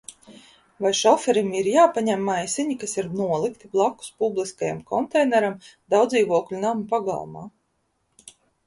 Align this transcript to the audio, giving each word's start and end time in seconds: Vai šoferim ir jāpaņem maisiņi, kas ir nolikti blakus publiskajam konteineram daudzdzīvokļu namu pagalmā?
Vai 0.85 0.91
šoferim 0.99 1.51
ir 1.59 1.69
jāpaņem 1.71 2.23
maisiņi, 2.31 2.77
kas 2.85 2.97
ir 3.01 3.11
nolikti 3.21 3.71
blakus 3.77 4.11
publiskajam 4.25 4.83
konteineram 4.95 5.63
daudzdzīvokļu 5.97 6.67
namu 6.69 6.93
pagalmā? 6.97 7.51